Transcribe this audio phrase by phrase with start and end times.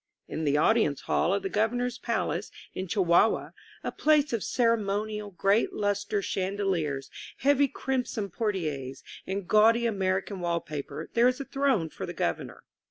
[0.27, 3.51] In the audience hall of the Governor's palace in Chi huahua,
[3.83, 11.05] a place of ceremonial, great luster chandeliers, heavy crimson portieres, and gaudy American wallpa per,
[11.13, 12.63] there is a throne for the governor.